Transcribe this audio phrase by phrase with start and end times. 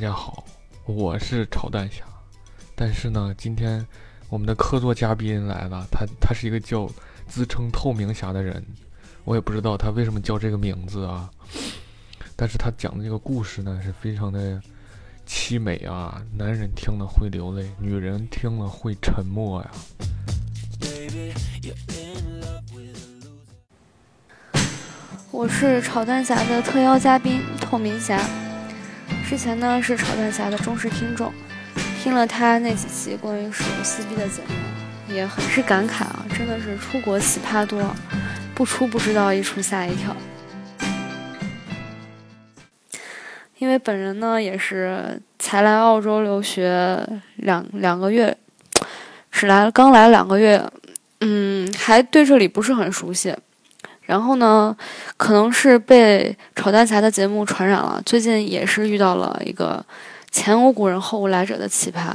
[0.00, 0.42] 大家好，
[0.86, 2.02] 我是炒蛋侠。
[2.74, 3.86] 但是呢，今天
[4.30, 6.88] 我们的客座嘉宾来了，他他是一个叫
[7.28, 8.64] 自称透明侠的人，
[9.24, 11.28] 我也不知道他为什么叫这个名字啊。
[12.34, 14.58] 但是他讲的这个故事呢，是非常的
[15.28, 19.70] 凄美啊，男人听了会流泪，女人听了会沉默呀。
[25.30, 28.18] 我是炒蛋侠的特邀嘉宾透明侠，
[29.30, 31.32] 之前呢是炒蛋侠的忠实听众。
[32.02, 36.26] 听了他那几期关于手游撕逼的节目，也很是感慨啊！
[36.36, 37.80] 真的是出国奇葩多，
[38.56, 40.16] 不出不知道，一出吓一跳。
[43.58, 47.00] 因为本人呢也是才来澳洲留学
[47.36, 48.36] 两两个月，
[49.30, 50.60] 只来刚来两个月，
[51.20, 53.32] 嗯，还对这里不是很熟悉。
[54.10, 54.76] 然后呢，
[55.16, 59.84] 可能是被炒蛋侠的节目传染了，最近也是遇到了一个。
[60.32, 62.14] 前无古人后无来者的奇葩，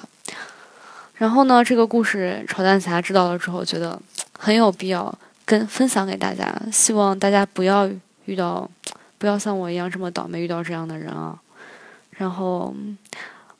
[1.15, 3.97] 然后呢，这个故事炒蛋侠知道了之后，觉得
[4.37, 5.13] 很有必要
[5.45, 7.89] 跟分享给大家，希望大家不要
[8.25, 8.69] 遇到，
[9.17, 11.37] 不要像我一样这么倒霉遇到这样的人啊。
[12.11, 12.73] 然后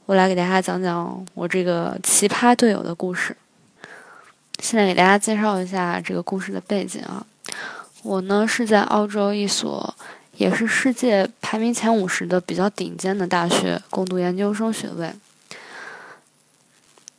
[0.05, 3.36] 我来给大家讲讲我这个奇葩队友的故事。
[4.59, 7.25] 现在给大家介绍一下这个故事的背景啊，
[8.06, 9.95] 我呢是在澳洲一所。
[10.38, 15.14] 也是世界排名前五十的比较顶尖的大学攻读研究生学位，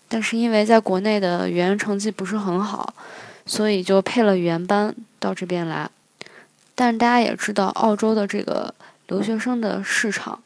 [0.06, 2.92] 但是因为在国内的语言成绩不是很好，
[3.46, 5.88] 所以就配了语言班到这边来。
[6.74, 8.74] 但大家也知道，澳洲的这个
[9.06, 10.38] 留学生的市场，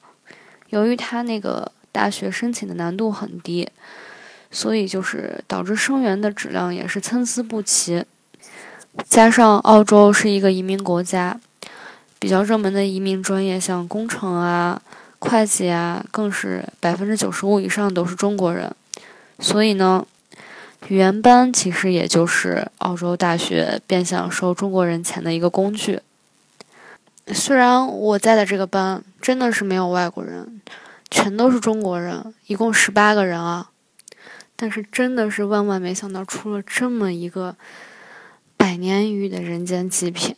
[0.68, 3.68] 由于他那个大学申请的难度很低，
[4.52, 8.04] 所以就是导致生源的质量也是参差不齐。
[9.08, 11.40] 加上澳洲是一个移民国家。
[12.18, 14.82] 比较热门的移民专业，像工程啊、
[15.20, 18.70] 会计啊，更是百分之九十五以上都是中国人。
[19.38, 20.06] 所以呢，
[20.88, 26.00] 语言班其实也就是澳洲大学变相收中国人钱的一个工具。
[27.28, 30.60] 虽然我在的这个班真的是没有外国人，
[31.10, 33.70] 全都是中国人，一共十八个人啊，
[34.56, 37.56] 但是真的是万万没想到，出了这么一个
[38.60, 40.36] 百年一遇的人间极品。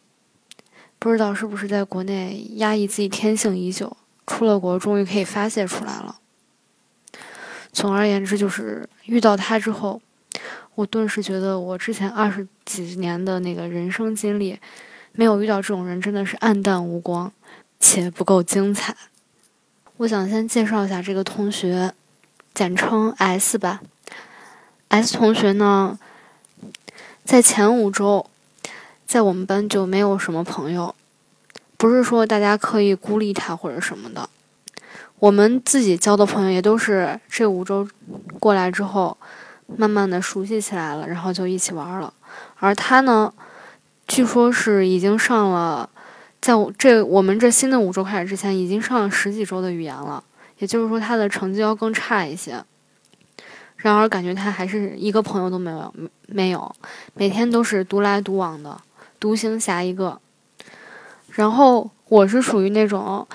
[1.01, 3.97] 不知道是不是在国内压抑自己天性已久，
[4.29, 6.21] 出了国终于可以发泄出来了。
[7.73, 10.01] 总而言之，就是遇到他之后，
[10.77, 14.57] 我顿时觉得我之前二十几年的那个人生经历，
[15.11, 17.33] 没有遇到这种人真的是暗淡无光，
[17.81, 18.95] 且不够精彩。
[19.97, 21.93] 我想先介绍一下这个同学，
[22.55, 23.83] 简称 S 吧。
[24.87, 25.99] S 同学呢，
[27.25, 28.27] 在前五周。
[29.05, 30.95] 在我们班就没有什么朋友，
[31.77, 34.27] 不是说大家刻意孤立他或者什么的，
[35.19, 37.87] 我们自己交的朋友也都是这五周
[38.41, 39.15] 过来之后，
[39.67, 42.15] 慢慢的熟悉起来了，然后就一起玩了。
[42.59, 43.31] 而他呢，
[44.09, 45.91] 据说是已经上了，
[46.41, 50.25] 在这我们这新的五周开始之前，已经上了十几周的语言了，
[50.57, 52.65] 也就是说他的成绩要更差一些。
[53.83, 55.95] 然而感觉他还是一个朋友都没有，
[56.27, 56.75] 没有，
[57.15, 58.81] 每天都是独来独往的。
[59.19, 60.21] 独行侠一个，
[61.31, 63.27] 然后我是属于那种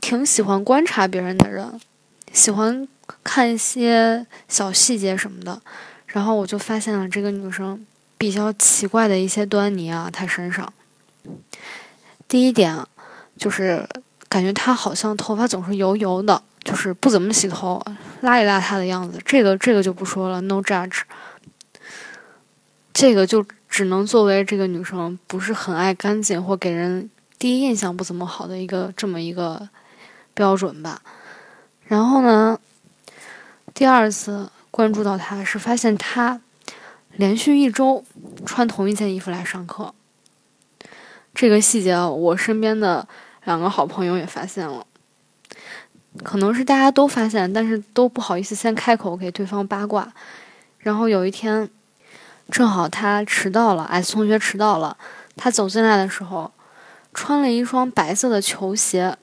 [0.00, 1.80] 挺喜欢观察别人的人，
[2.32, 2.86] 喜欢
[3.22, 5.60] 看一些小细节什么的，
[6.06, 7.86] 然后我就发现了这个女生
[8.18, 10.70] 比较奇怪的一些端倪啊，她身上。
[12.26, 12.78] 第一点
[13.38, 13.88] 就是
[14.28, 17.80] 感觉她好像头发总是油油的，就是不怎么洗头，
[18.22, 19.18] 邋里邋遢的样子。
[19.24, 21.02] 这个这个就不说了，no judge。
[22.92, 23.44] 这个就。
[23.70, 29.68] 只能作为这个女生不是很爱干净或给人第一印象不怎么好的一个这么一个
[30.32, 31.02] 标准吧。
[31.84, 32.58] 然后呢，
[33.74, 36.40] 第二次关注到她是发现她
[37.12, 38.02] 连续一周
[38.46, 39.94] 穿同一件衣服来上课。
[41.34, 43.06] 这个细节我身边的
[43.44, 44.84] 两个好朋友也发现了，
[46.24, 50.12] 可能是大家都发现，但是都不好意思先开口给对方八卦。
[50.78, 51.68] 然后有一天。
[52.50, 54.96] 正好他迟到了，S 同学迟到了。
[55.36, 56.50] 他走进来的时候，
[57.12, 59.14] 穿了一双白色的球鞋，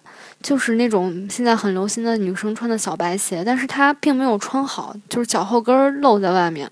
[0.44, 3.44] 就是那种现在很流行的女生穿的小白鞋。
[3.44, 6.72] 但是他并没有穿好，就是脚后跟露在外面。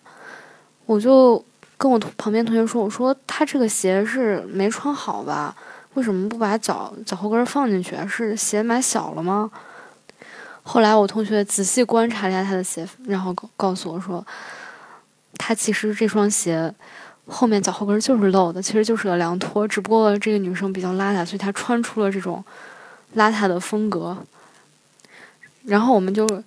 [0.86, 1.44] 我就
[1.76, 5.56] 跟我旁边同学说：“我说他这个鞋是没穿好吧？
[5.96, 7.98] 为什么不把脚脚后跟放进去？
[8.08, 9.50] 是鞋买小了吗？”
[10.64, 14.26] 后来我同学仔细观察了一下他的鞋，然后告诉我说。
[15.40, 16.72] 他其实这双鞋
[17.26, 22.42] 后面脚后跟就是露的，其实就是个凉拖，只不过这个女生比较邋遢，所以她穿出了这种
[23.16, 24.16] 邋遢的风格。
[25.64, 26.42] 然后我们就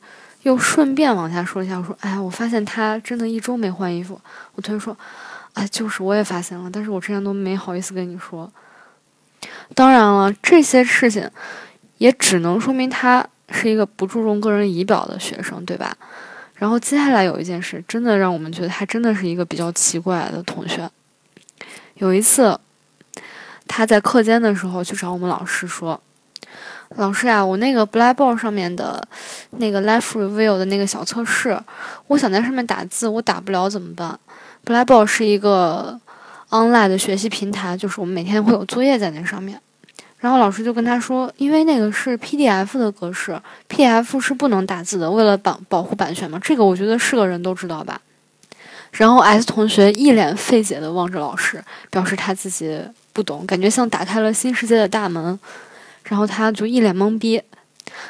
[0.44, 4.18] 又顺便往下说一下，我说：“哎呀，我发现她真的一周没换衣服。”
[4.54, 4.96] 我同学说
[5.54, 8.50] ：“哎，就是我也发现了，但是我之前都没好意思跟你说。”
[9.74, 11.28] 当然了，这些事情
[11.98, 15.96] 也只能说明她是一个不注重个人仪表的学生，对吧？
[16.54, 20.88] 然后接下来有一件事，真的让我们觉得他真的是一个比较奇怪的同学。
[21.94, 22.58] 有一次，
[23.68, 26.00] 他在课间的时候去找我们老师说
[26.96, 29.06] ：“老师呀，我那个 Blackboard 上面的
[29.50, 31.58] 那个 Life Review 的那个小测试，
[32.06, 34.18] 我想在上面打字，我打不了怎么办
[34.64, 36.00] ？Blackboard 是一个
[36.48, 39.60] online 的学习平台，就是我们每天会有作业在那上面。”
[40.26, 46.36] 然后老师就跟他说：“因为那个是 PDF 的格式，PDF 是不能打字的，为了保保护版权嘛。
[46.42, 48.00] 这个我觉得是个人都知道吧。”
[48.90, 52.76] 然后 S 同学一脸费解地望着老师，表示他自己
[53.12, 55.38] 不懂，感觉像打开了新世界的大门。
[56.02, 57.40] 然后他就一脸懵逼，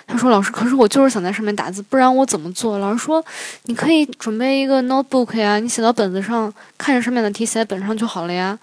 [0.07, 3.23] 他说：“老师，可是我就是想在上面打字，不然我怎么做？”老师说
[3.65, 8.59] ：“你可以准备一个 notebook 呀，你写到本子上，看着上面的题写在本上就好了呀。”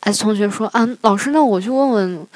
[0.00, 2.26] S 同学说：“啊，老师，那我去问问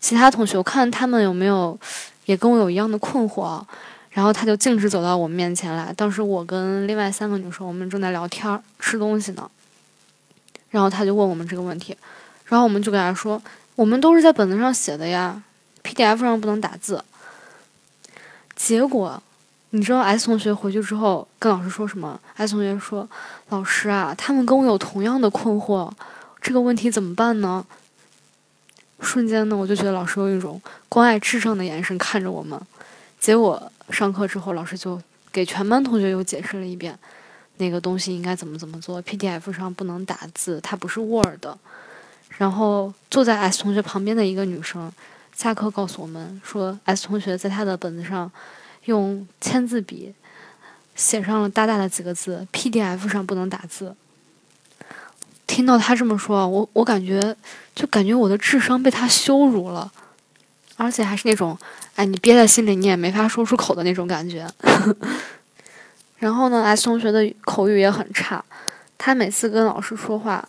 [0.00, 1.78] 其他同学，我看他们有没有
[2.26, 3.62] 也跟我有一样的困惑。”
[4.10, 5.92] 然后他就径直走到我们面前来。
[5.94, 9.50] 当时我跟另外三个女生，我们正在聊天吃东西呢。
[10.70, 11.96] 然后他就问我们这个问题，
[12.44, 13.42] 然后我们就给他说
[13.74, 15.42] ：“我们都是在本子上写的呀
[15.82, 17.02] ，PDF 上不能打字。”
[18.54, 19.20] 结果
[19.70, 23.08] 你知道 S 同学回去之后跟老师说什么？S 同学说
[23.50, 25.90] ：“老师啊，他们跟我有同样的困惑。”
[26.44, 27.64] 这个问题怎么办呢？
[29.00, 30.60] 瞬间呢，我就觉得老师用一种
[30.90, 32.60] 关爱智障的眼神看着我们。
[33.18, 35.00] 结果上课之后，老师就
[35.32, 36.98] 给全班同学又解释了一遍，
[37.56, 39.02] 那个东西应该怎么怎么做。
[39.04, 41.46] PDF 上不能打字，它不是 Word。
[42.36, 44.92] 然后坐在 S 同学旁边的一个女生，
[45.34, 48.30] 下课告诉我们说，S 同学在他的本子上
[48.84, 50.12] 用签字笔
[50.94, 53.96] 写上了大大的几个字：PDF 上不能打字。
[55.46, 57.34] 听到他这么说，我我感觉
[57.74, 59.90] 就感觉我的智商被他羞辱了，
[60.76, 61.56] 而且还是那种，
[61.94, 64.46] 哎，你憋在心里你也没法说出口的那种感觉。
[66.18, 68.42] 然后呢，S 同学的口语也很差，
[68.96, 70.48] 他每次跟老师说话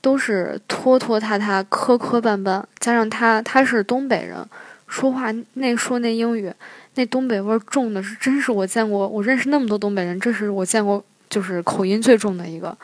[0.00, 4.42] 都是拖拖沓沓、磕磕绊绊，加上他他是东北人，
[4.88, 6.50] 说话那说那英语
[6.94, 12.74] 那东北味重的是，真是我见过，我认识那么多东北人，这是我见过就是口音最重的一个。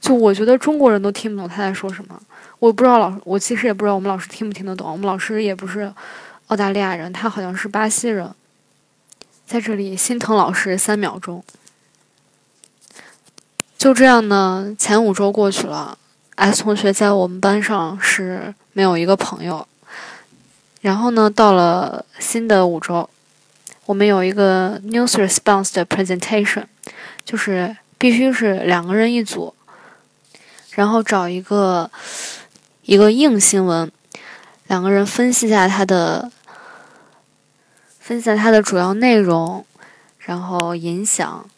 [0.00, 2.20] 就我觉得中国人都听不懂他在说什么，
[2.58, 4.90] 我不知道老，我其实也不知道我们老师听不听得懂。
[4.90, 5.92] 我们老师也不是
[6.48, 8.30] 澳大利亚人，他好像是巴西人。
[9.46, 11.42] 在这里心疼老师三秒钟。
[13.78, 15.98] 就这样呢，前五周过去了
[16.36, 19.66] ，S 同学在我们班上是没有一个朋友。
[20.80, 23.08] 然后呢，到了新的五周，
[23.86, 26.64] 我们有一个 news response 的 presentation，
[27.24, 29.52] 就是必须是两个人一组。
[30.76, 31.90] 然后找一个
[32.82, 33.90] 一个硬新闻，
[34.66, 36.30] 两个人分析一下它的
[37.98, 39.64] 分析下它的主要内容，
[40.18, 41.48] 然后影响，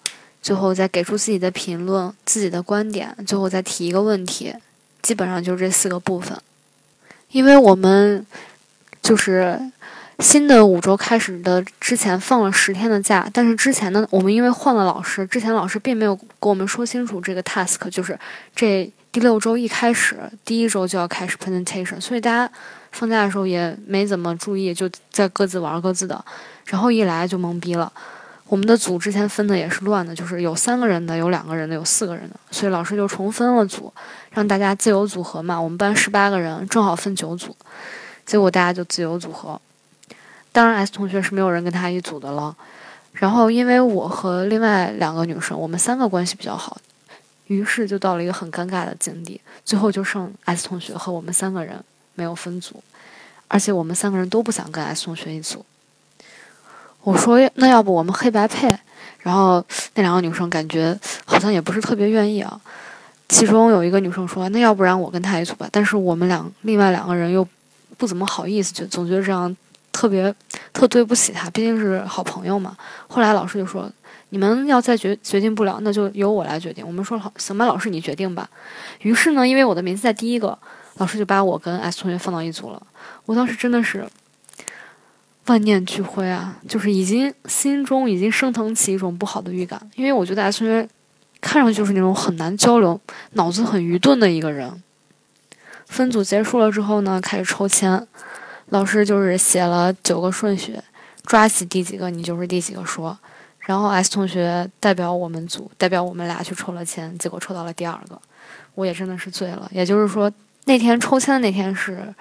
[0.41, 4.55] 最后再给出自己的评论、自己的观点，最后再提一个问题，
[5.03, 6.39] 基本上就这四个部分。
[7.33, 8.25] 因为我们
[9.03, 9.61] 就是
[10.19, 18.19] 新的五周开始的之前放了十天的假，但是之前呢，我们因为换了老师，之前老师并没有跟我们说清楚这个 task，就是
[18.55, 18.91] 这。
[19.11, 22.53] 第六周一开始，第一周就要开始 presentation，所以大家
[22.93, 26.23] 放假的时候也没怎么注意，就在各自玩各自的，
[26.67, 27.91] 然后一来就懵逼了。
[28.47, 33.93] 我们的组之前分的也是乱的，就是有三个人的，有两个人的，有四个人的，所以老师就重分了组，
[34.31, 35.59] 让大家自由组合嘛。
[35.59, 37.57] 我们班十八个人，正好分九组，
[38.27, 39.59] 结果大家就自由组合。
[40.53, 42.57] 当然，S 同学是没有人跟他一组的了。
[43.13, 46.79] 然后，因为我和另外两个女生，我们三个关系比较好。
[47.47, 51.83] 于是就到了一个很尴尬的境地，最后就剩 S 同学和我们三个人
[52.15, 52.83] 没有分组，
[53.49, 55.65] 而且我们三个人都不想跟 S 同学一组。
[57.03, 58.77] 我说那要不我们黑白配？
[59.21, 59.65] 然后
[59.95, 62.61] 那两个女生感觉好像也不是特别愿意啊。
[63.29, 67.47] 其中有一个女生说那要不然我跟他一组吧，但是我们两另外两个人又
[67.97, 69.55] 不怎么好意思，就总觉得这样
[69.99, 70.33] 特别
[70.73, 72.77] 特对不起他，毕竟是好朋友嘛。
[73.09, 73.91] 后来老师就说。
[74.31, 76.87] 你们要再决决定不了，那就由我来决定。
[76.87, 78.47] 我们说好，行吧，老师你决定吧。
[79.01, 80.59] 于是呢，因为我的名字在第一个，
[80.99, 82.87] 老师就把我跟 S 同学放到一组了。
[83.25, 84.07] 我当时真的是
[85.47, 90.87] 万念俱灰啊，就是已经心中已经升腾起一种不好的预感，因为我觉得 S 同学
[91.41, 93.01] 看上去就是那种很难交流、
[93.33, 94.83] 脑子很愚钝的一个人。
[95.87, 98.07] 分组结束了之后呢，开始抽签，
[98.71, 100.79] 老师就是写了九个顺序。
[101.25, 103.19] 抓起第几个你就是第几个说。
[103.61, 108.19] 然后 S 同学代表我们组，代表我们俩去抽了签，结果抽到了第二个，
[108.75, 109.69] 我也真的是醉了。
[109.71, 110.33] 也就是说，
[110.65, 112.15] 那天抽签的那天是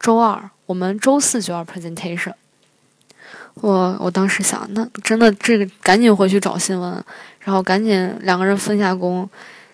[0.00, 2.32] 周二，我们周四就要 presentation。
[3.56, 6.90] 我我当时想，那真的这个赶紧回去找新闻，
[7.40, 9.28] 然后赶紧两个人分下工，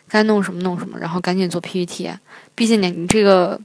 [0.08, 2.10] 该弄什么弄什么，然后赶紧做 PPT。
[2.56, 3.56] 毕竟你你这个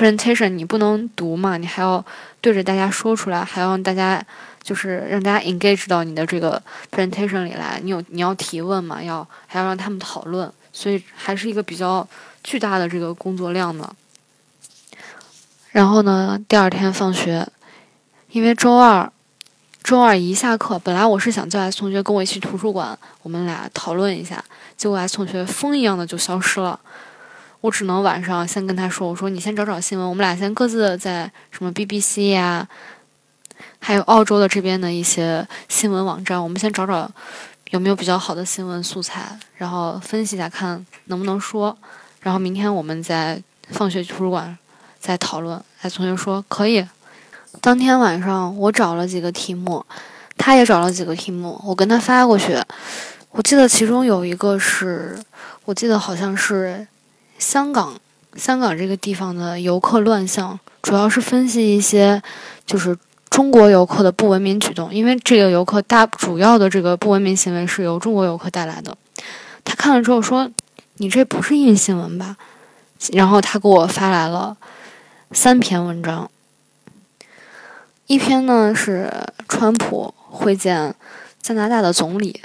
[0.00, 2.02] presentation 你不能读嘛，你还要
[2.40, 4.24] 对着大家说出来，还要让大家。
[4.62, 12.06] 就是让大家 engage 到你的这个 presentation 里来，你有你要提问嘛，要还要让他们讨论，所以还是一个比较
[12.44, 13.90] 巨大的这个工作量呢。
[15.70, 17.48] 然后呢，第二天放学，
[18.32, 19.10] 因为周二
[19.82, 24.44] 周二一下课，本来我是想叫 S 同学跟我一起图书馆，我们俩讨论一下，
[24.76, 26.78] 结果 S 同学风一样的就消失了，
[27.60, 32.66] 我只能晚上先跟他说，我说你先找找新闻，我们俩先各自在什么 BBC 呀。
[33.78, 37.10] 还有澳洲的这边的一些新闻网站，我们先找找
[37.70, 41.76] 有没有比较好的新闻素材，然后分析一下看能不能说，
[42.20, 44.56] 然后明天我们在放学图书馆
[44.98, 45.62] 再讨论。
[45.82, 46.86] 哎，同学说可以。
[47.60, 49.84] 当天晚上我找了几个题目，
[50.36, 52.56] 他也找了几个题目，我跟他发过去。
[53.30, 55.18] 我记得其中有一个是，
[55.64, 56.86] 我记得好像是
[57.40, 57.98] 香港，
[58.36, 62.22] 香港这个地方的游客乱象，主要是分析一些
[62.64, 62.96] 就是。
[63.30, 68.94] 中国游客的不文明举动，因为这个游客大主要的这个不文明行为是由中国游客带来的。
[69.62, 70.50] 他看了之后说
[70.98, 72.36] ：“你这不是印新闻吧？”
[73.14, 74.56] 然后他给我发来了
[75.30, 76.28] 三篇文章，
[78.08, 79.08] 一篇呢是
[79.48, 80.92] 川普会见
[81.40, 82.42] 加拿大的总理，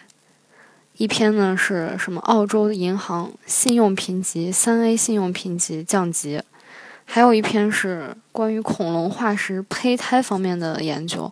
[0.98, 6.42] 一篇呢是什么澳洲银行信用评级三 A 信用评级降级。
[7.04, 11.32] 还有一篇是关于恐龙化石胚胎方面的研究，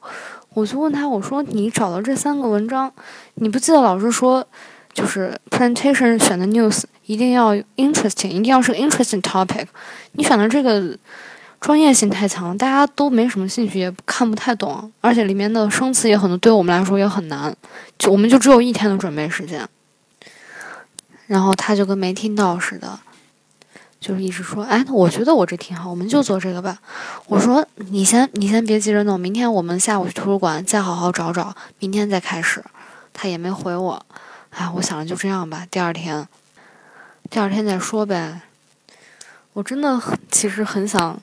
[0.53, 2.91] 我就问他，我说你找到这三个文章，
[3.35, 4.45] 你不记得老师说，
[4.93, 9.65] 就是 presentation 选的 news 一定要 interesting，一定要是 interesting topic，
[10.11, 10.95] 你选的这个
[11.63, 17.55] 专业性太强，大家都没什么兴趣，也看不太懂，而且里面的生词也很多，对我们来说也很难，
[17.97, 19.65] 就我们就只有一天的准备时间，
[21.25, 22.99] 然后他就跟没听到似的。
[24.01, 26.77] 就是一直说，哎，我觉得我这挺好，我们就做这个吧。
[27.27, 32.61] 我说，你先，你先别急着弄，明天我们下午去图书馆再好好找找，明天再开始。
[33.13, 34.05] 他也没回我，
[34.49, 36.27] 哎，我想着就这样吧，第二天，
[37.29, 38.41] 第二天再说呗。
[39.53, 41.17] 我真的很其实很想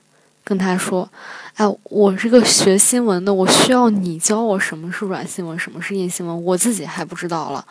[0.50, 1.09] 跟他说，
[1.54, 7.64] 哎，我这个学新闻的，我需要你教我什么是软新闻，什么是硬新闻，我自己还不知道了。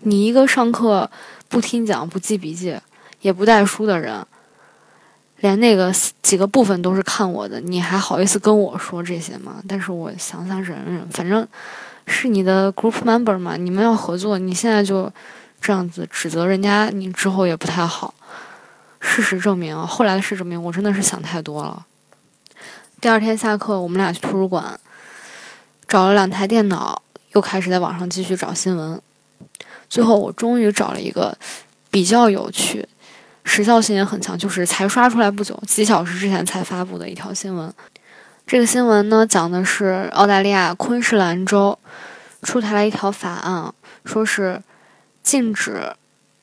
[0.00, 1.08] 你一个上课
[1.48, 2.76] 不听讲、不记笔记。
[3.22, 4.24] 也不带书的人，
[5.40, 9.56] 连那个几个部分都是看我的，你还好意思跟我说这些吗？
[9.68, 11.46] 但是我想想忍忍，反正
[12.06, 15.12] 是你的 group member 嘛，你们要合作，你现在就
[15.60, 18.14] 这样子指责人家，你之后也不太好。
[19.00, 21.84] 事实证明，后来的事证明，我真的是想太多了。
[23.00, 24.78] 第二天下课，我们俩去图书馆，
[25.88, 27.00] 找了两台电脑，
[27.32, 29.00] 又开始在网上继续找新闻。
[29.88, 31.34] 最后，我终于找了一个
[31.90, 32.86] 比较有趣。
[33.42, 37.72] 时效性也很强，就是才刷出来不久，几小时之前才发布的一条新闻。
[38.46, 41.78] 这个新闻呢，讲的是澳大利亚昆士兰州
[42.42, 43.72] 出台了一条法案，
[44.04, 44.62] 说是
[45.22, 45.90] 禁止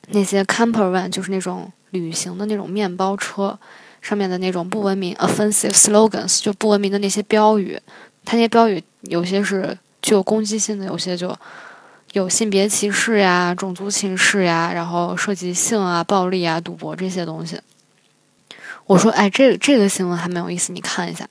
[0.08, 3.60] 那些 camper van，就是那种旅行的那种面包车
[4.02, 7.80] 上面的那种不文明 offensive slogans，就不文明的那些标语。
[8.26, 11.38] 它那些标语有些是具有攻击性的，有些就。
[12.14, 17.60] 有性别歧视呀、种族歧视呀，然后涉及性啊、暴力啊、赌博这些东西。
[18.86, 21.28] 我说，哎，这个这个新闻还蛮有意思，你看一下。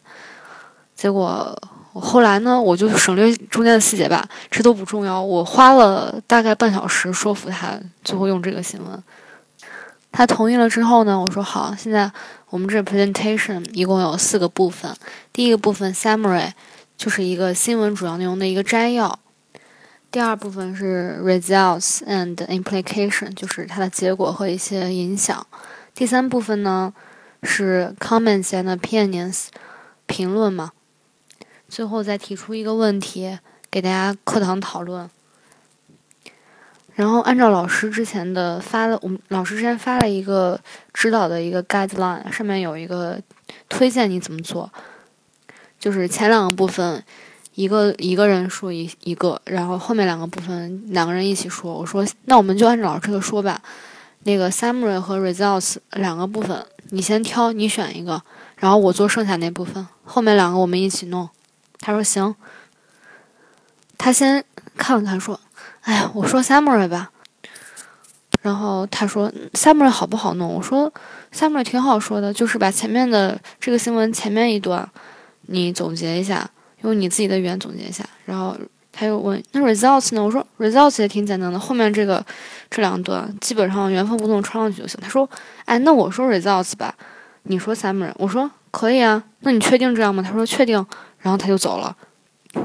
[0.94, 1.58] 结果
[1.94, 5.20] 我后来呢，我就省略中间的细节吧，这都不重要。
[5.20, 9.02] 我花了大概半小时说服他，最后用这个新闻。
[10.12, 12.08] 他同意了之后呢，我说好，现在
[12.50, 14.96] 我们这 presentation 一共有四个部分。
[15.32, 16.52] 第一个部分 summary
[16.96, 19.18] 就是一个新闻主要内容的一个摘要。
[20.10, 25.46] 第二部分是 results and implication，就是它的结果和一些影响。
[25.94, 26.94] 第三部分呢
[27.42, 29.48] 是 comments and opinions，
[30.06, 30.72] 评论嘛。
[31.68, 33.38] 最后再提出一个问题
[33.70, 35.10] 给大家课堂讨论。
[36.96, 40.60] 然后按照老师之前的发了，我们老师之前发了一个
[40.92, 43.20] 指导的一个 guideline，上面有一个
[43.68, 44.72] 推荐你怎么做，
[45.78, 47.04] 就是前两个部分。
[47.54, 51.72] 一个一个人说一一个，然后后面两个部分两个人一起说。
[51.72, 53.62] 我说那我们就按照老师这个说吧。
[54.24, 58.22] 那个 summary 和 results 两个部分，你先挑，你选一个，
[58.58, 61.30] 然后我做剩下那部分，后面两个我们一起弄。
[61.80, 62.34] 他说行。
[63.96, 64.44] 他先
[64.76, 65.40] 看了看，说
[65.86, 67.10] ：“哎呀，我说 Samurai 吧。”
[68.42, 70.92] 然后他说：“Samurai 好不好弄？”我说
[71.32, 74.88] ：“Samurai 挺好说的，就是把前面的这个新闻前面一段
[75.42, 76.48] 你总结一下，
[76.82, 78.56] 用你自己的语言总结一下。”然后
[78.92, 82.24] 他又问：“那 results 呢？”我说：“results 也挺简单的，后面这个
[82.68, 85.28] 这两段基本上原封不动抄上去就行。”他说
[85.66, 86.94] ：“哎，那我说 results 吧，
[87.44, 90.84] 你说 Samurai。”我说：“可以啊，那你确定这样吗？”他说：“确定。”
[91.18, 91.96] 然后他就走了。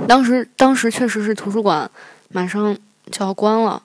[0.07, 1.89] 当时当时确实是图书馆
[2.29, 2.77] 马上
[3.09, 3.81] 就要关了。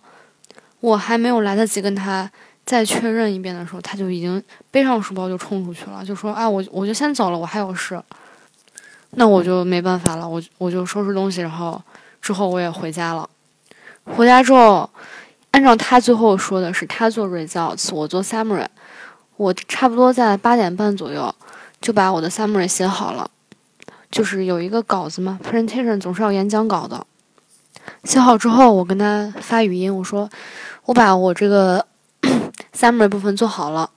[0.80, 2.30] 我还没有来得及跟他
[2.64, 8.00] 再确认一遍的时候，他就已经背上书包就冲出去了，就说：“啊，我我就先走了，我还有事。”
[9.18, 11.80] 那我就没办法了，我我就收拾东西，然后
[12.20, 13.28] 之后我也回家了。
[14.04, 14.88] 回家之后，
[15.52, 18.66] 按照他最后说的是他做 results，我做 summary。
[19.36, 21.34] 我差不多在八点半左右
[21.80, 23.30] 就把我的 summary 写好了，
[24.10, 27.06] 就是有一个稿子嘛，presentation 总是要演讲稿的。
[28.04, 30.28] 写好之后，我跟他发语音，我说。
[30.86, 31.84] 我把我这个
[32.72, 33.90] summary 部分做好了，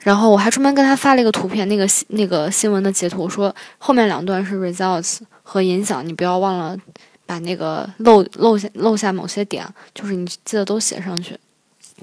[0.00, 6.76] 然后我还专门跟他发了一个图片，那个那个新闻的截图，说后面两段是 results 和影响，你不要忘了
[7.24, 11.38] 把那个漏漏下漏下某些点，就是你记得都写上去。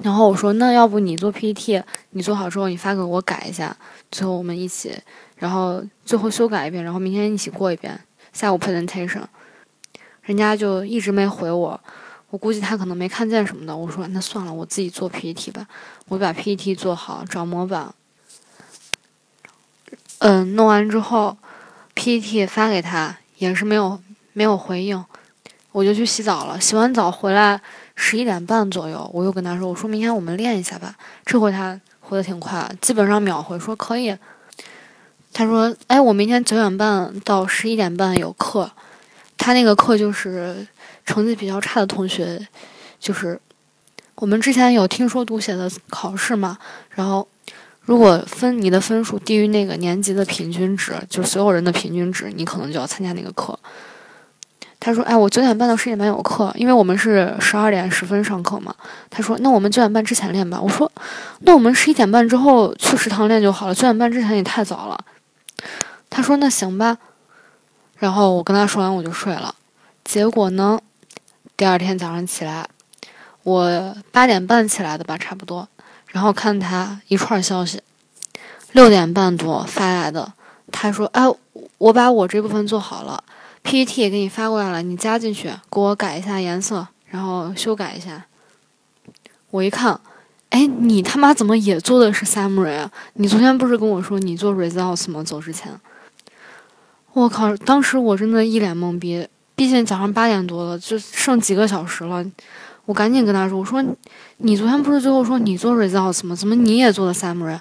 [0.01, 1.79] 然后我说，那要不你做 PPT，
[2.09, 3.77] 你做好之后你发给我改一下，
[4.09, 4.97] 最后我们一起，
[5.35, 7.99] 然后最后修改一遍，然后明天一起过一遍
[8.33, 9.21] 下午 presentation。
[10.23, 11.79] 人家就一直没回我。
[12.29, 13.75] 我估计他可能没看见什么的。
[13.75, 15.67] 我说那算了，我自己做 PPT 吧。
[16.07, 17.93] 我把 PPT 做好，找模板。
[20.19, 21.35] 嗯，弄完之后
[21.93, 23.99] ，PPT 发给他，也是没有
[24.33, 25.03] 没有回应。
[25.73, 26.59] 我就去洗澡了。
[26.61, 27.59] 洗完澡回来
[27.95, 34.15] 十一点半左右，我又跟他说：“我说明天我们练一下吧。”这回他回的挺快，基本上秒回说可以。
[35.33, 38.71] 他说：“哎，我明天九点半到十一点半有课。”
[39.41, 40.67] 他那个课就是。
[41.03, 42.39] 成绩比较差的同学，
[42.99, 43.37] 就是
[44.15, 46.57] 我们之前有听说读写的考试嘛。
[46.91, 47.27] 然后，
[47.81, 53.57] 如果分你的分数低于那个年级的平均值，就是所有人的平均值，你可能就要参加那个课。
[54.79, 58.73] 他说：“哎，我九点半到十点半有课，因为我们是十二点十分上课嘛。”
[59.09, 60.89] 他说：“那我们九点半之前练吧。”我说
[61.41, 65.03] ：“那我们十一点半之后去食堂练就好了，九点半之前也太早了。”
[66.11, 66.99] 他说：“那行吧。”
[68.01, 69.53] 然后我跟他说完我就睡了。
[70.03, 70.79] 结果呢？
[71.55, 72.67] 第二天早上起来，
[73.43, 75.67] 我八点半起来的吧，差不多。
[76.07, 77.79] 然后看他一串消息，
[78.71, 80.33] 六点半多发来的。
[80.71, 81.21] 他说：“哎，
[81.77, 83.23] 我把我这部分做好了
[83.61, 88.25] ，PPT 也给你发过来了，你加进去，给我改一下颜色，然后修改一下。”
[89.51, 90.01] 我一看，
[90.49, 92.91] 哎，你他妈怎么也做的是 summary 啊？
[93.13, 95.23] 你昨天不是跟我说你做 results 吗？
[95.23, 95.71] 走之前，
[97.13, 97.55] 我靠！
[97.57, 99.27] 当时我真的一脸懵逼。
[99.53, 102.25] 毕竟早上八点多了，就剩几个小时了，
[102.85, 103.83] 我赶紧跟他说：“我说，
[104.37, 106.35] 你昨天不是最后说你做 results 吗？
[106.35, 107.59] 怎么你也做的 summary？”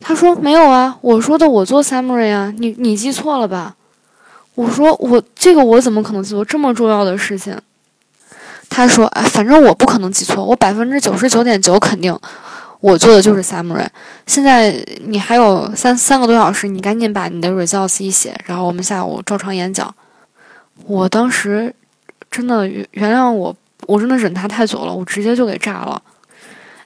[0.00, 3.74] 他说：“没有啊，我说的我做 summary 啊，你你记错了吧？”
[4.54, 7.58] 我说：“我这个我怎么可能做这么重要的事情？”
[8.68, 12.14] 他说：“哎，反正我不可能记错，我百分之九十九点九肯定
[12.86, 13.84] 我做的就是 summary。
[14.28, 14.70] 现在
[15.06, 19.92] 你还有三三个多小时，你赶紧把你的 results 一写，然后我们下午照常演讲。”
[20.86, 21.74] 我当时
[22.30, 23.52] 真的原原谅我，
[23.88, 26.00] 我真的忍他太久了，我直接就给炸了。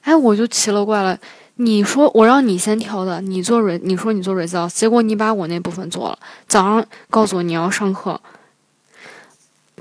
[0.00, 1.18] 哎，我就奇了怪了，
[1.56, 6.18] 你说我让你先挑的，你做 re，你说你做 Results，结果你把我那部分做了。
[6.48, 8.18] 早上告诉我你要上课，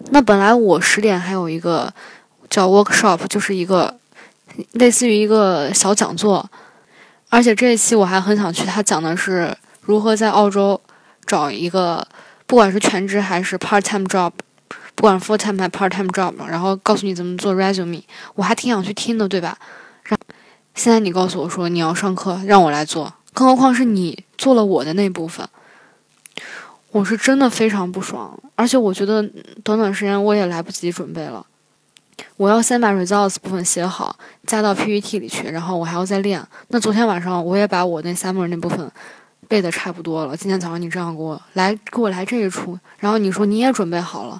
[0.09, 1.93] 那本来我十点还有一个
[2.49, 3.95] 叫 workshop，就是一个
[4.73, 6.49] 类似于一个小讲座，
[7.29, 10.79] 而且这一期我还很想去，他讲的是如何在澳洲
[11.25, 12.07] 找一个。
[12.47, 14.31] 不管是全职还是 part time job，
[14.95, 18.01] 不管 full time 还 part time job，然后告诉你怎么做 resume，
[18.33, 19.55] 我还挺想去听的，对吧？
[20.01, 20.17] 让
[20.73, 25.47] 现在你告诉我说你要上课，让我来做，更何况是你做了我的那部分，
[26.89, 28.35] 我是真的非常不爽。
[28.55, 29.21] 而且我觉得
[29.63, 31.45] 短短时间我也来不及准备了，
[32.37, 36.41] 我要先把 results 部分写好，加到 PPT 里去，然后我还要再练。
[36.69, 38.91] 那昨天晚上我也把我那 summer 那部分。
[39.47, 44.39] 背的差不多了，今天早上你这样给我来给我来这一出，然后你说你也准备好了，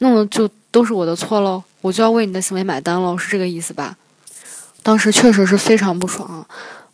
[0.00, 3.96] 弄的就都是我的错喽，我就要为你的行为买单喽，是这个意思吧？
[4.82, 6.46] 当时确实是非常不爽，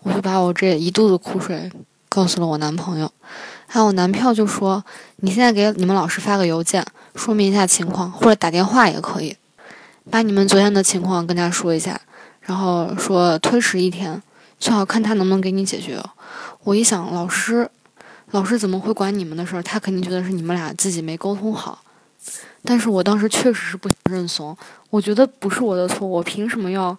[0.04, 1.68] 我就把我这一肚子苦水
[2.08, 3.10] 告诉了我男朋友，
[3.66, 4.84] 还有我男票就说
[5.16, 9.36] 你现在给你们老师发个邮件说明一下情况，或者打电话也可以，
[10.10, 12.00] 把你们昨天的情况跟他说一下，
[12.40, 14.22] 然后说推迟一天，
[14.58, 16.00] 最好看他能不能给你解决。
[16.64, 17.68] 我一想，老师，
[18.30, 19.62] 老师怎么会管你们的事儿？
[19.62, 21.82] 他肯定觉得是你们俩自己没沟通好。
[22.64, 24.56] 但是我当时确实是不想认怂，
[24.90, 26.96] 我觉得不是我的错，我凭什么要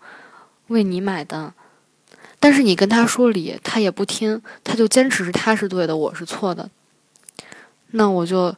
[0.67, 1.53] 为你买单？
[2.39, 6.69] 但是你跟他说理，他也不听，他就坚持是他是对的，我是错的。
[7.91, 8.55] 那我就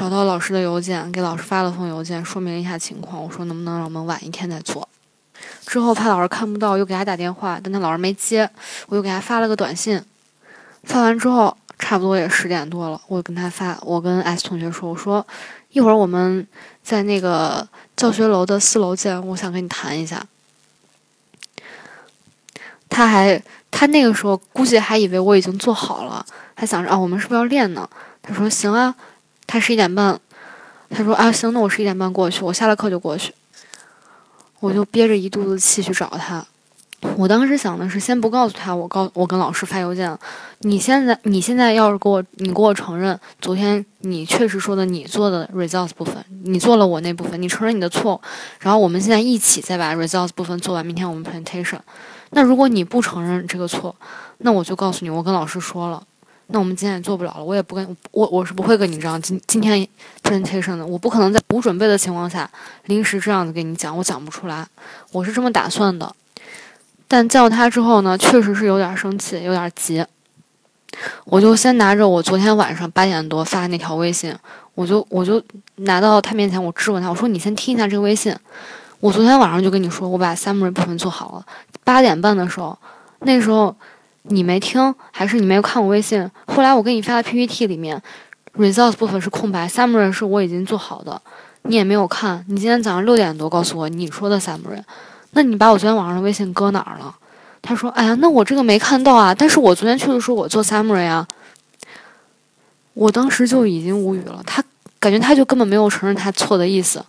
[0.00, 3.22] 找到老师的邮件，给老师发了封邮件，说明一下情况。
[3.22, 4.88] 我说能不能让我们晚一天再做？
[5.66, 8.48] 之后怕老师看不到，又给他打电话，但他老师没接，
[8.86, 10.02] 我又给他发了个短信。
[10.84, 15.26] 发完之后，差不多也十点多了，我跟他发，我跟 S 同学说，我说
[15.68, 16.48] 一会儿我们
[16.82, 20.24] 在那个教学楼的四楼见，我想跟你谈一下。
[22.88, 23.38] 他还，
[23.70, 27.86] 他那个时候估计还以为我已经做好了，还想着啊，我们是不是要练呢？
[28.22, 28.94] 他说行啊，
[29.50, 30.16] 他十一点半，
[30.90, 33.34] 他说啊行，那我十一点半过去，我下了课就过去。
[34.60, 36.46] 我就憋着一肚子气去找他。
[37.16, 40.16] 我当时想的是，先不告诉他，我告我跟老师发邮件。
[40.60, 48.20] 你现在你现在要是给我，你给我承认，昨天你确实说的你做的 results 部分，你做了我那部分，你承认你的错，
[48.60, 51.80] 然后我们现在一起再把 results 部分做完，明天我们 presentation。
[52.30, 53.96] 那如果你不承认这个错，
[54.38, 56.02] 那我就告诉你，我跟老师说了，
[56.52, 57.44] 那我们今天也做不了了。
[57.44, 59.86] 我也不跟我我是不会跟你这样今今天
[60.22, 62.48] presentation 的，我不可能在无准备的情况下
[62.86, 64.66] 临时这样子跟你讲，我讲不出来，
[65.12, 66.14] 我是这么打算的。
[67.08, 70.04] 但见到他之后呢，确实是有点生气，有点急。
[71.24, 74.34] 我就先拿着我昨天晚上八点多发的那条微信，
[74.74, 75.42] 我就我就
[75.76, 78.34] 拿到他面前，我质问他，我说：“你先听一下这个微信。
[78.98, 81.46] 我昨天晚上就跟你说，我把 summary 部分做好了。
[81.84, 82.76] 八点半的时候，
[83.20, 83.74] 那时候
[84.22, 86.30] 你没听，还是你没有看我微信？
[86.46, 88.00] 后来我给你发的 PPT 里面
[88.56, 91.20] ，results 部分是空白，summary 是我已经做好的，
[91.62, 92.44] 你也没有看。
[92.48, 94.82] 你今天早上六点多告诉我你说的 summary。”
[95.32, 97.14] 那你把我昨天晚上的微信搁哪儿了？
[97.62, 99.34] 他说：“哎呀，那我这个没看到啊。
[99.34, 101.26] 但是我昨天确实说我做 summary 啊。”
[102.94, 104.62] 我当时就已经无语了，他
[104.98, 107.02] 感觉他就根本没有承认他错的意思。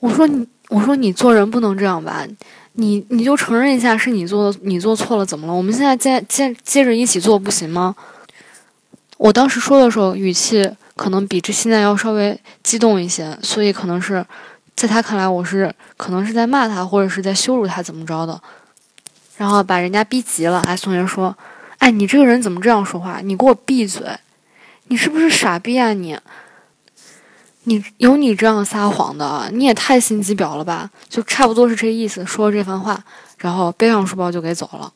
[0.00, 2.26] 我说你，我说你做人不能这样吧？
[2.74, 5.52] 你你就承认一下是你做的，你做错了怎么了？
[5.52, 7.96] 我们现在接接接着一起做不行吗？
[9.16, 14.24] 我当时说的时候语气可能比这现在要稍微激动一些，所以可能是。
[14.76, 18.42] 在他看来，我是可能是在骂他，或者是在羞辱他，怎么着的，
[19.36, 20.58] 然后把人家逼急了。
[20.62, 21.34] 哎，同学说
[21.78, 23.20] ：“哎，你这个人怎么这样说话？
[23.22, 24.04] 你给我闭嘴！
[24.88, 25.92] 你是不是傻逼啊？
[25.92, 26.18] 你，
[27.64, 29.50] 你有你这样撒谎的？
[29.52, 30.90] 你也太心机婊了吧？
[31.08, 32.24] 就差不多是这意思。
[32.24, 32.98] 说这番话，
[33.38, 34.92] 然后背上书包就给走了。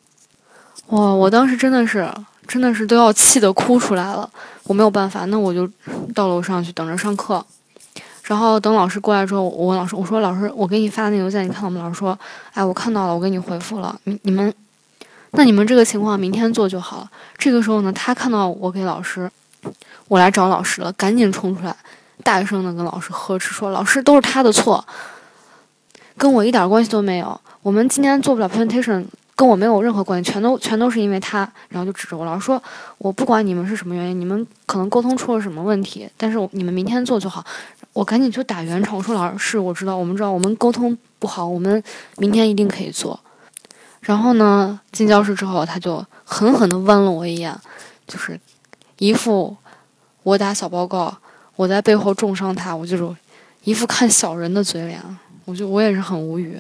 [0.89, 2.11] 哇，我当时真的是，
[2.47, 4.29] 真的是都要气得哭出来了。
[4.65, 5.69] 我没有办法，那我就
[6.15, 7.45] 到楼上去等着上课。”
[8.25, 12.19] 然后等老师过来之后，我问老师：“我说老师，我给你发的那邮件，你看到吗？”老师说
[12.53, 13.99] ：“哎，我看到了，我给你回复了。
[14.05, 14.53] 你你们，
[15.31, 19.31] 那你们这个情况明天做就好了。”这个时候呢，他看到我给老师，
[20.09, 21.75] 我来找老师了，赶紧冲出来，
[22.23, 24.87] 大声的跟老师呵斥说：“老师都是他的错，
[26.17, 27.41] 跟我一点关系都没有。
[27.63, 29.05] 我们今天做不了 presentation。”
[29.39, 32.61] 跟我没有任何关系，全都全都是因为他，然后就指着我，老师说
[32.99, 37.47] ：“我不管你们是什么原因，你们可能沟通出了什么问题，但是你们明天做就好。”
[37.95, 41.81] 我赶紧就打圆场，我说：“老师，是我知道，我们知道，我们沟通不好，我们
[42.17, 43.21] 明天一定可以做。”
[44.03, 47.57] 然后呢，进教室之后，他就狠狠地剜了我一眼，
[48.09, 48.41] 就是
[48.99, 49.57] 一副
[50.25, 51.17] 我打小报告，
[51.59, 53.17] 我在背后重伤他，我就是
[53.65, 55.03] 一副看小人的嘴脸，
[55.45, 56.57] 我就我也是很无语。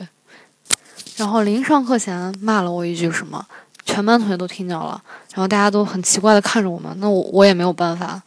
[1.16, 3.46] 然后临上课前骂了我一句什么，
[3.84, 5.00] 全班同学都听见了，
[5.32, 8.20] 然后大家都很奇怪的看着我们，那我我也没有办法，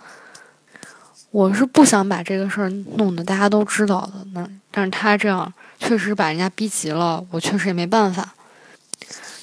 [1.31, 8.33] 我是不想把这个事儿弄得大家都知道的，那但是他这样确实把人家逼急了，我确实也没办法。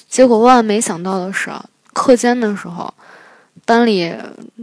[0.09, 1.51] 结果万万没想到的是，
[1.93, 2.91] 课间的时候，
[3.69, 4.11] 班里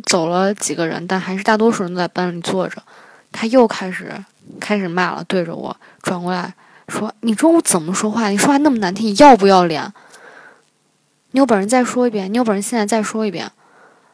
[0.03, 2.83] 走了几个人，但还是大多数人都在班里坐着，
[3.31, 4.13] 他又开始
[4.59, 6.53] 开始骂了，对着我转过来。
[6.89, 8.31] 说你中午怎么说话？
[8.31, 9.93] 你说话那么难听，你要不要脸？
[11.31, 13.49] 你有本事再说一遍，你有本事现在再说一遍。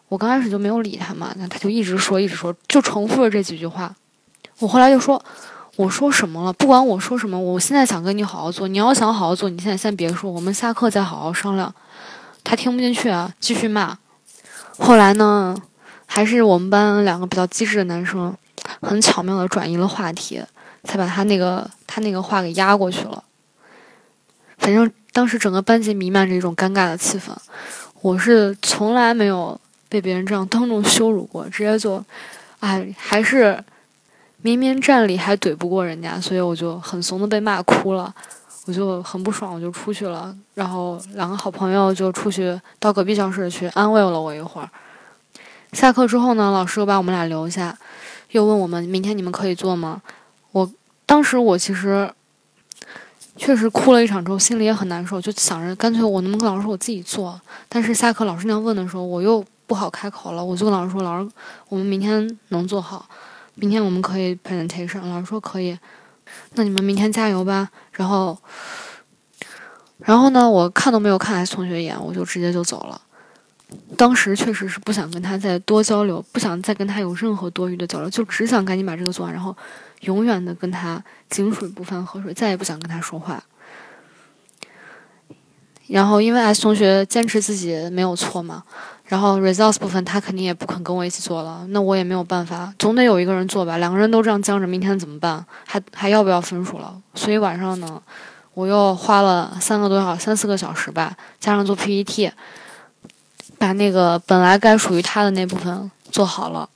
[0.08, 3.94] 我刚开始就没有理他嘛，那他就一直说，一直说，就重复着这几句话。
[4.58, 5.24] 我后来就说，
[5.76, 6.52] 我说什么了？
[6.52, 8.68] 不管我说什么，我现在想跟你好好做。
[8.68, 11.74] 你要想好好做，你现在先别说，我们下课再好好商量。
[12.44, 13.96] 他听不进去啊，继续骂。
[14.78, 15.56] 后来呢，
[16.06, 18.36] 还是我们班两个比较机智的男生，
[18.80, 20.42] 很巧妙的转移了话题。
[20.84, 23.22] 才把他那个他那个话给压过去了。
[24.58, 27.30] 反正当时整个班级弥漫着一种尴尬的气氛。
[28.00, 29.56] 我是从来没有
[29.88, 32.04] 被别人这样当众羞辱过，直接就，
[32.58, 33.62] 哎，还是
[34.38, 38.12] 明明站里还怼不过人家，所以我就很怂的被骂哭了。
[38.66, 40.34] 我就很不爽，我就出去了。
[40.54, 44.68] 然后两个好朋友就出去到隔壁教室去安慰了我一会儿。
[45.72, 47.76] 下课之后呢，老师又把我们俩留下。
[48.30, 50.00] 又问我们明天你们可以做吗？
[50.52, 50.70] 我
[51.04, 52.10] 当时我其实
[53.36, 57.38] 确实哭了一场之后，心里也很难受，就想着干脆我能不能跟老师说我自己做。
[57.68, 61.30] 但是下课老师那样问的时候，我又不好开口了，我就跟老师说：“老师，
[61.68, 63.06] 我们明天能做好，
[63.54, 65.78] 明天我们可以 presentation。”老师说可以，
[66.54, 67.70] 那你们明天加油吧。
[67.92, 68.36] 然后，
[69.98, 73.00] 然后呢，我看都没有看 S 同学一眼，我就直接就走了。
[73.96, 79.56] 当时确实是不想跟他再多交流，不想再跟他有任何多余的交流，就只想赶紧把这个做完，然后
[80.00, 83.42] 永远的跟他井水不犯河水，再也不想跟他说话。
[85.92, 88.62] 然后因为 S 同学坚持自己没有错嘛，
[89.04, 93.76] 然后 results 部分他肯定也不肯跟我一起做了，那我也没有办法，总得有一个人做吧。
[93.76, 95.44] 两个人都这样僵着，明天怎么办？
[95.66, 96.94] 还还要不要分数了？
[97.14, 98.00] 所以晚上呢，
[98.54, 102.32] 我又花了三个多小三四个小时吧，加上做 PPT。
[103.58, 106.68] 把那个本来该属于他的那部分做好了，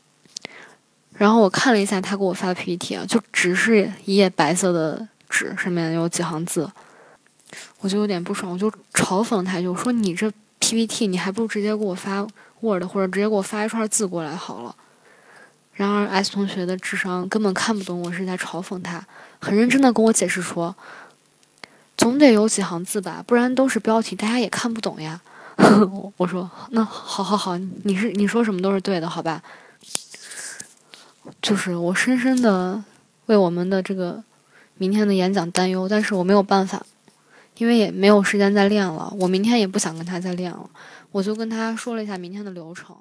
[1.15, 6.71] 然后我看了一下他给我发的 PPT 啊，就只是一页白色的纸，上面有几行字，
[7.87, 12.21] 我就有点不爽，我就嘲讽他，就说你这 PPT 你还不如直接给我发
[12.59, 14.75] Word 或者直接给我发一串字过来好了。
[15.75, 19.07] 然而 S 同学的智商根本看不懂我是在嘲讽他，
[19.39, 20.75] 很认真的跟我解释说，
[21.97, 25.21] 总得有几行字吧，不然都是标题，大家也看不懂呀。
[26.17, 29.41] 我说那好好好，你是你说什么都是对的，好吧？
[31.41, 32.83] 就是我深深的
[33.27, 34.21] 为我们的这个
[34.77, 36.85] 明天的演讲担忧，但是我没有办法，
[37.59, 39.13] 因为也没有时间再练了。
[39.19, 40.71] 我明天也不想跟他再练了，
[41.11, 42.97] 我就跟他说了一下明天的流程。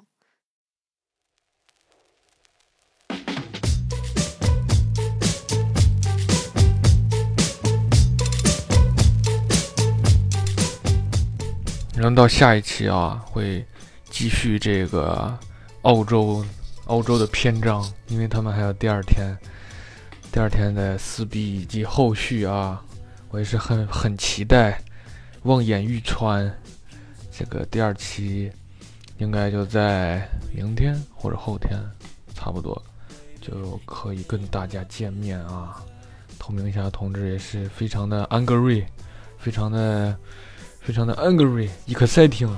[11.94, 13.64] 然后到下一期啊，会
[14.10, 15.38] 继续这个
[15.82, 16.44] 澳洲
[16.86, 19.36] 澳洲的篇章，因为他们还有第二天，
[20.30, 22.84] 第二天的撕逼以及后续啊，
[23.36, 24.80] 我也是很很期待。
[25.42, 26.50] 望眼欲穿，
[27.30, 28.50] 这个第二期
[29.18, 31.78] 应该就在明天或者后天，
[32.34, 32.82] 差不多
[33.38, 35.84] 就可以跟大家见面啊。
[36.38, 38.86] 透明侠同志也是非常的 angry，
[39.38, 40.16] 非常的。
[40.80, 42.48] 非常的 angry，exciting。